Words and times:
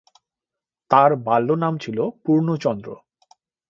তাঁর 0.91 1.11
বাল্যনাম 1.25 1.73
ছিল 1.77 1.97
পূর্ণচন্দ্র। 2.23 2.87